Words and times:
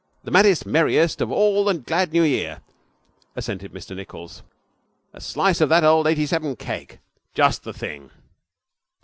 '"The 0.23 0.31
maddest, 0.31 0.65
merriest 0.65 1.21
of 1.21 1.31
all 1.31 1.63
the 1.65 1.75
glad 1.75 2.11
New 2.11 2.23
Year,"' 2.23 2.61
assented 3.35 3.71
Mr 3.71 3.95
Nichols. 3.95 4.41
'A 5.13 5.21
slice 5.21 5.61
of 5.61 5.69
that 5.69 5.83
old 5.83 6.07
'eighty 6.07 6.25
seven 6.25 6.55
cake. 6.55 6.97
Just 7.35 7.61
the 7.63 7.71
thing!' 7.71 8.09